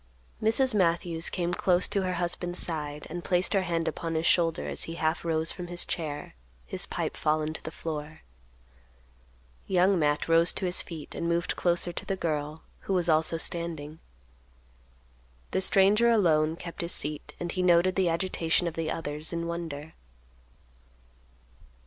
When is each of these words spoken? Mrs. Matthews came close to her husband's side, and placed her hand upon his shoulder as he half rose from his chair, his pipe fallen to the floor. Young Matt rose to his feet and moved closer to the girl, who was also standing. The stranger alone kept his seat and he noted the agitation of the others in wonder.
Mrs. 0.41 0.73
Matthews 0.73 1.29
came 1.29 1.53
close 1.53 1.87
to 1.89 2.01
her 2.01 2.13
husband's 2.13 2.57
side, 2.57 3.05
and 3.07 3.23
placed 3.23 3.53
her 3.53 3.61
hand 3.61 3.87
upon 3.87 4.15
his 4.15 4.25
shoulder 4.25 4.67
as 4.67 4.85
he 4.85 4.95
half 4.95 5.23
rose 5.23 5.51
from 5.51 5.67
his 5.67 5.85
chair, 5.85 6.33
his 6.65 6.87
pipe 6.87 7.15
fallen 7.15 7.53
to 7.53 7.61
the 7.61 7.69
floor. 7.69 8.21
Young 9.67 9.99
Matt 9.99 10.27
rose 10.27 10.53
to 10.53 10.65
his 10.65 10.81
feet 10.81 11.13
and 11.13 11.29
moved 11.29 11.55
closer 11.55 11.93
to 11.93 12.03
the 12.03 12.15
girl, 12.15 12.63
who 12.89 12.93
was 12.93 13.09
also 13.09 13.37
standing. 13.37 13.99
The 15.51 15.61
stranger 15.61 16.09
alone 16.09 16.55
kept 16.55 16.81
his 16.81 16.93
seat 16.93 17.35
and 17.39 17.51
he 17.51 17.61
noted 17.61 17.93
the 17.95 18.09
agitation 18.09 18.67
of 18.67 18.73
the 18.73 18.89
others 18.89 19.31
in 19.31 19.45
wonder. 19.45 19.93